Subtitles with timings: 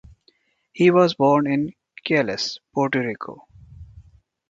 [0.73, 1.73] He was born in
[2.07, 3.47] Ciales, Puerto Rico.